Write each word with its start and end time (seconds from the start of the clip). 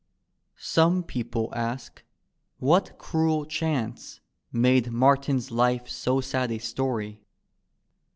Some 0.57 1.03
people 1.03 1.51
a^:" 1.51 1.91
What 2.57 2.97
cruel 2.97 3.45
chance 3.45 4.19
Made 4.51 4.89
Martin's 4.91 5.51
life 5.51 5.87
so 5.87 6.19
sad 6.21 6.49
a 6.49 6.57
stoiy? 6.57 7.19